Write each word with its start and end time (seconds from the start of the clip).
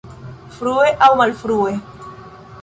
Frue 0.55 0.89
aŭ 1.09 1.11
malfrue! 1.19 1.77